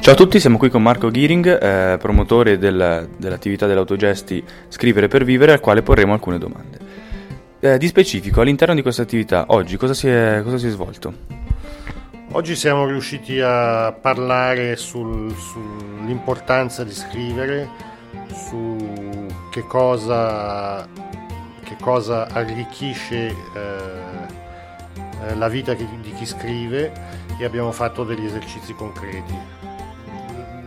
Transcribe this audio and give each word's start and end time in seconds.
Ciao 0.00 0.14
a 0.14 0.16
tutti, 0.16 0.40
siamo 0.40 0.56
qui 0.56 0.70
con 0.70 0.82
Marco 0.82 1.10
Ghiring, 1.10 1.62
eh, 1.62 1.98
promotore 1.98 2.56
del, 2.56 3.06
dell'attività 3.18 3.66
dell'autogesti 3.66 4.42
Scrivere 4.68 5.08
per 5.08 5.24
Vivere, 5.24 5.52
al 5.52 5.60
quale 5.60 5.82
porremo 5.82 6.14
alcune 6.14 6.38
domande. 6.38 6.78
Eh, 7.60 7.76
di 7.76 7.86
specifico, 7.86 8.40
all'interno 8.40 8.74
di 8.74 8.80
questa 8.80 9.02
attività, 9.02 9.44
oggi 9.48 9.76
cosa 9.76 9.92
si 9.92 10.08
è, 10.08 10.40
cosa 10.42 10.56
si 10.56 10.68
è 10.68 10.70
svolto? 10.70 11.12
Oggi 12.32 12.56
siamo 12.56 12.86
riusciti 12.86 13.40
a 13.40 13.92
parlare 13.92 14.76
sul, 14.76 15.34
sull'importanza 15.36 16.82
di 16.82 16.94
scrivere, 16.94 17.68
su 18.32 19.26
che 19.50 19.66
cosa, 19.66 20.88
che 21.62 21.76
cosa 21.78 22.26
arricchisce 22.26 23.26
eh 23.26 24.28
la 25.34 25.48
vita 25.48 25.74
di 25.74 26.12
chi 26.16 26.24
scrive 26.24 26.90
e 27.38 27.44
abbiamo 27.44 27.72
fatto 27.72 28.04
degli 28.04 28.24
esercizi 28.24 28.72
concreti 28.72 29.68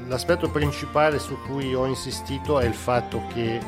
l'aspetto 0.08 0.50
principale 0.50 1.20
su 1.20 1.38
cui 1.48 1.74
ho 1.74 1.86
insistito 1.86 2.60
è 2.60 2.66
il 2.66 2.74
fatto 2.74 3.24
che 3.34 3.60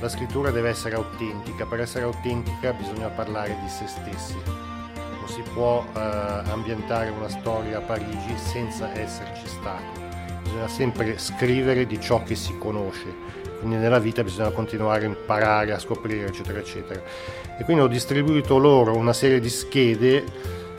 la 0.00 0.08
scrittura 0.08 0.50
deve 0.50 0.68
essere 0.68 0.94
autentica, 0.94 1.66
per 1.66 1.80
essere 1.80 2.04
autentica 2.04 2.72
bisogna 2.72 3.08
parlare 3.08 3.56
di 3.62 3.68
se 3.68 3.86
stessi, 3.86 4.36
non 4.44 5.26
si 5.26 5.42
può 5.52 5.84
eh, 5.94 5.98
ambientare 5.98 7.10
una 7.10 7.28
storia 7.28 7.78
a 7.78 7.80
Parigi 7.80 8.36
senza 8.36 8.92
esserci 8.96 9.46
stato, 9.46 10.00
bisogna 10.42 10.68
sempre 10.68 11.18
scrivere 11.18 11.86
di 11.86 12.00
ciò 12.00 12.22
che 12.22 12.36
si 12.36 12.56
conosce, 12.58 13.12
quindi 13.58 13.76
nella 13.76 13.98
vita 13.98 14.22
bisogna 14.22 14.50
continuare 14.50 15.04
a 15.04 15.08
imparare, 15.08 15.72
a 15.72 15.78
scoprire 15.80 16.26
eccetera 16.26 16.60
eccetera. 16.60 17.02
E 17.58 17.64
quindi 17.64 17.82
ho 17.82 17.88
distribuito 17.88 18.56
loro 18.56 18.96
una 18.96 19.12
serie 19.12 19.40
di 19.40 19.50
schede 19.50 20.24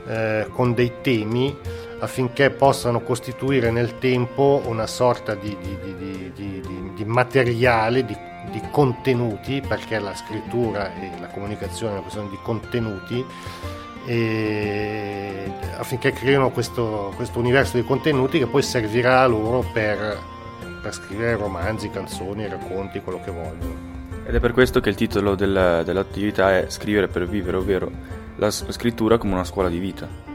eh, 0.07 0.47
con 0.53 0.73
dei 0.73 0.93
temi 1.01 1.53
affinché 1.99 2.49
possano 2.49 3.01
costituire 3.01 3.71
nel 3.71 3.97
tempo 3.99 4.61
una 4.65 4.87
sorta 4.87 5.35
di, 5.35 5.55
di, 5.61 6.31
di, 6.33 6.91
di 6.95 7.05
materiale, 7.05 8.05
di, 8.05 8.27
contenuti, 8.71 9.61
perché 9.65 9.99
la 9.99 10.15
scrittura 10.15 10.93
e 10.95 11.11
la 11.19 11.27
comunicazione 11.27 11.91
è 11.91 11.93
una 11.93 12.01
questione 12.01 12.29
di 12.29 12.39
contenuti, 12.41 13.25
affinché 15.77 16.11
creino 16.13 16.49
questo, 16.51 17.13
questo, 17.15 17.39
universo 17.39 17.77
di 17.77 17.83
contenuti 17.83 18.39
che 18.39 18.47
poi 18.47 18.61
servirà 18.61 19.21
a 19.21 19.27
loro 19.27 19.63
per, 19.71 20.17
per, 20.81 20.93
scrivere 20.93 21.35
romanzi, 21.35 21.89
canzoni, 21.89 22.47
racconti, 22.47 23.01
quello 23.01 23.21
che 23.23 23.31
vogliono. 23.31 23.97
Ed 24.25 24.35
è 24.35 24.39
per 24.39 24.53
questo 24.53 24.79
che 24.79 24.89
il 24.89 24.95
titolo 24.95 25.35
del, 25.35 25.81
dell'attività 25.83 26.55
è 26.55 26.65
Scrivere 26.69 27.07
per 27.07 27.27
vivere, 27.27 27.57
ovvero 27.57 27.91
la 28.37 28.49
scrittura 28.51 29.17
come 29.17 29.33
una 29.33 29.43
scuola 29.43 29.69
di 29.69 29.79
vita. 29.79 30.28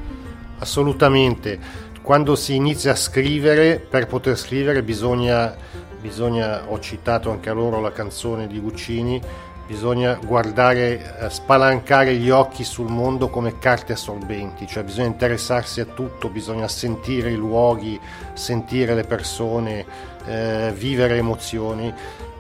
Assolutamente, 0.65 1.59
quando 2.01 2.35
si 2.35 2.55
inizia 2.55 2.93
a 2.93 2.97
scrivere, 2.97 3.79
per 3.79 4.07
poter 4.07 4.35
scrivere 4.35 4.83
bisogna, 4.83 5.55
bisogna 6.01 6.71
ho 6.71 6.81
citato 6.81 7.31
anche 7.31 7.51
a 7.51 7.53
loro 7.53 7.83
la 7.83 7.93
canzone 7.93 8.47
di 8.47 8.59
Guccini, 8.61 9.21
bisogna 9.67 10.19
guardare, 10.25 11.19
eh, 11.21 11.29
spalancare 11.29 12.15
gli 12.15 12.31
occhi 12.31 12.65
sul 12.65 12.89
mondo 12.89 13.29
come 13.29 13.59
carte 13.59 13.93
assorbenti, 13.93 14.67
cioè 14.67 14.85
bisogna 14.85 15.09
interessarsi 15.09 15.83
a 15.83 15.85
tutto, 15.85 16.31
bisogna 16.31 16.67
sentire 16.67 17.31
i 17.31 17.37
luoghi, 17.37 18.01
sentire 18.33 18.95
le 18.95 19.05
persone, 19.05 19.85
eh, 20.25 20.73
vivere 20.75 21.19
emozioni. 21.19 21.93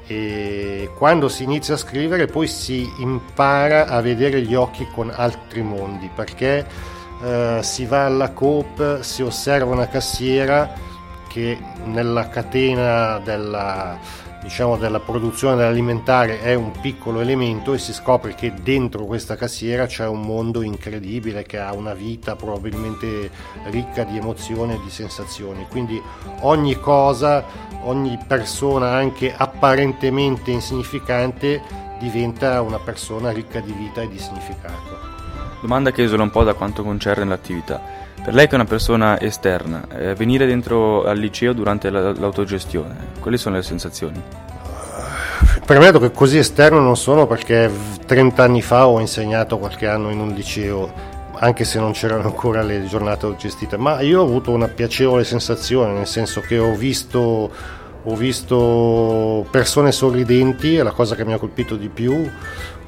E 0.07 0.89
quando 0.97 1.29
si 1.29 1.43
inizia 1.43 1.75
a 1.75 1.79
scrivere 1.79 2.27
poi 2.27 2.47
si 2.47 2.91
impara 3.01 3.87
a 3.87 4.01
vedere 4.01 4.41
gli 4.41 4.55
occhi 4.55 4.87
con 4.95 5.13
altri 5.15 5.61
mondi 5.63 6.11
perché 6.15 6.93
eh, 7.23 7.61
si 7.63 7.85
va 7.87 8.07
alla 8.07 8.31
Coop, 8.31 9.01
si 9.01 9.23
osserva 9.23 9.73
una 9.73 9.89
cassiera 9.89 10.73
che 11.29 11.59
nella 11.85 12.29
catena 12.29 13.19
della, 13.19 13.99
diciamo, 14.41 14.77
della 14.77 15.01
produzione 15.01 15.65
alimentare 15.65 16.41
è 16.41 16.55
un 16.55 16.71
piccolo 16.81 17.21
elemento 17.21 17.73
e 17.73 17.79
si 17.79 17.93
scopre 17.93 18.35
che 18.35 18.53
dentro 18.63 19.05
questa 19.05 19.35
cassiera 19.35 19.87
c'è 19.87 20.07
un 20.07 20.21
mondo 20.21 20.63
incredibile 20.63 21.43
che 21.45 21.59
ha 21.59 21.73
una 21.73 21.95
vita 21.95 22.37
probabilmente 22.37 23.31
ricca 23.71 24.05
di 24.05 24.19
emozioni 24.19 24.75
e 24.75 24.81
di 24.85 24.91
sensazioni. 24.91 25.67
Quindi 25.69 26.01
ogni 26.43 26.79
cosa, 26.79 27.45
ogni 27.83 28.17
persona 28.27 28.91
anche 28.91 29.35
apparentemente 29.35 30.51
insignificante 30.51 31.61
diventa 31.99 32.61
una 32.61 32.79
persona 32.79 33.31
ricca 33.31 33.61
di 33.61 33.73
vita 33.73 34.03
e 34.03 34.09
di 34.09 34.19
significato. 34.19 35.24
Domanda 35.65 35.93
che 35.93 36.03
esula 36.03 36.23
un 36.23 36.31
po' 36.31 36.45
da 36.45 36.53
quanto 36.53 36.83
concerne 36.83 37.25
l'attività. 37.25 37.81
Per 38.23 38.35
lei 38.35 38.45
che 38.45 38.53
è 38.53 38.57
una 38.57 38.67
persona 38.67 39.19
esterna, 39.19 39.83
eh, 39.97 40.15
venire 40.15 40.45
dentro 40.45 41.05
al 41.05 41.17
liceo 41.17 41.55
durante 41.55 41.89
la, 41.89 42.13
l'autogestione, 42.13 42.95
quali 43.19 43.39
sono 43.39 43.57
le 43.57 43.63
sensazioni? 43.63 44.23
Premetto 45.65 45.99
che 46.01 46.11
così 46.11 46.37
esterno 46.37 46.81
non 46.81 46.99
sono 46.99 47.27
perché 47.27 47.71
30 48.05 48.43
anni 48.43 48.61
fa 48.61 48.89
ho 48.89 49.01
insegnato 49.01 49.57
qualche 49.57 49.89
anno 49.89 50.11
in 50.11 50.21
un 50.21 50.35
liceo, 50.35 50.93
anche 51.37 51.65
se 51.65 51.79
non 51.79 51.93
c'erano 51.93 52.25
ancora 52.25 52.61
le 52.61 52.85
giornate 52.85 53.25
autogestite, 53.25 53.79
ma 53.79 54.03
io 54.03 54.21
ho 54.21 54.25
avuto 54.25 54.51
una 54.51 54.69
piacevole 54.69 55.25
sensazione, 55.25 55.95
nel 55.95 56.07
senso 56.07 56.43
che 56.43 56.59
ho 56.59 56.75
visto, 56.75 57.51
ho 58.05 58.15
visto 58.15 59.47
persone 59.51 59.91
sorridenti, 59.91 60.77
è 60.77 60.83
la 60.83 60.91
cosa 60.91 61.15
che 61.15 61.25
mi 61.25 61.33
ha 61.33 61.39
colpito 61.39 61.77
di 61.77 61.89
più, 61.89 62.31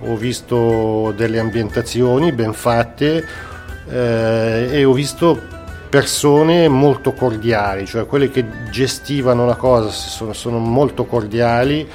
ho 0.01 0.17
visto 0.17 1.13
delle 1.17 1.39
ambientazioni 1.39 2.33
ben 2.33 2.53
fatte 2.53 3.25
eh, 3.89 4.69
e 4.71 4.85
ho 4.85 4.93
visto 4.93 5.41
persone 5.89 6.69
molto 6.69 7.13
cordiali, 7.13 7.87
cioè 7.87 8.07
quelle 8.07 8.31
che 8.31 8.45
gestivano 8.71 9.47
la 9.47 9.55
cosa 9.55 9.89
sono, 9.89 10.35
sono 10.35 10.59
molto 10.59 11.07
cordiali 11.07 11.89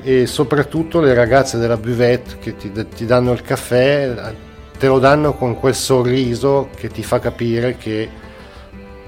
e 0.00 0.26
soprattutto 0.26 1.00
le 1.00 1.14
ragazze 1.14 1.58
della 1.58 1.76
buvette 1.76 2.38
che 2.38 2.56
ti, 2.56 2.70
ti, 2.70 3.06
danno 3.06 3.32
il 3.32 3.42
caffè, 3.42 4.34
te 4.78 4.86
lo 4.86 5.00
danno 5.00 5.34
con 5.34 5.58
quel 5.58 5.74
sorriso 5.74 6.68
che 6.76 6.88
ti 6.88 7.02
fa 7.02 7.18
capire 7.18 7.76
che, 7.76 8.08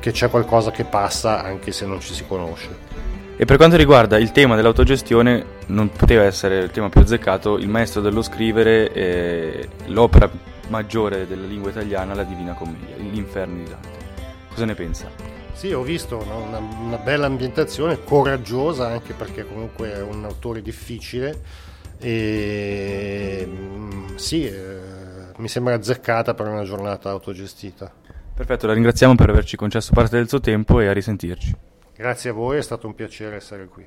che 0.00 0.10
c'è 0.10 0.28
qualcosa 0.28 0.72
che 0.72 0.82
passa 0.82 1.44
anche 1.44 1.70
se 1.70 1.86
non 1.86 2.00
ci 2.00 2.12
si 2.12 2.25
conosce. 2.26 3.09
E 3.40 3.46
per 3.46 3.56
quanto 3.56 3.76
riguarda 3.76 4.18
il 4.18 4.32
tema 4.32 4.54
dell'autogestione, 4.54 5.42
non 5.68 5.90
poteva 5.92 6.24
essere 6.24 6.58
il 6.58 6.70
tema 6.70 6.90
più 6.90 7.00
azzeccato, 7.00 7.56
il 7.56 7.70
maestro 7.70 8.02
dello 8.02 8.20
scrivere, 8.20 8.92
eh, 8.92 9.68
l'opera 9.86 10.30
maggiore 10.68 11.26
della 11.26 11.46
lingua 11.46 11.70
italiana, 11.70 12.12
la 12.12 12.24
Divina 12.24 12.52
Commedia, 12.52 12.96
l'inferno 12.96 13.56
di 13.56 13.64
Dante. 13.64 13.88
Cosa 14.50 14.66
ne 14.66 14.74
pensa? 14.74 15.08
Sì, 15.54 15.72
ho 15.72 15.80
visto 15.80 16.18
una, 16.18 16.58
una, 16.58 16.98
bella 16.98 17.24
ambientazione, 17.24 18.04
coraggiosa 18.04 18.88
anche 18.88 19.14
perché 19.14 19.46
comunque 19.46 19.94
è 19.94 20.02
un 20.02 20.22
autore 20.26 20.60
difficile 20.60 21.40
e 21.98 23.48
mm, 23.48 24.16
sì, 24.16 24.44
eh, 24.44 25.32
mi 25.38 25.48
sembra 25.48 25.76
azzeccata 25.76 26.34
per 26.34 26.46
una 26.46 26.64
giornata 26.64 27.08
autogestita. 27.08 27.90
Perfetto, 28.34 28.66
la 28.66 28.74
ringraziamo 28.74 29.14
per 29.14 29.30
averci 29.30 29.56
concesso 29.56 29.92
parte 29.94 30.18
del 30.18 30.28
suo 30.28 30.40
tempo 30.40 30.78
e 30.80 30.88
a 30.88 30.92
risentirci. 30.92 31.68
Grazie 32.00 32.30
a 32.30 32.32
voi, 32.32 32.56
è 32.56 32.62
stato 32.62 32.86
un 32.86 32.94
piacere 32.94 33.36
essere 33.36 33.66
qui. 33.66 33.86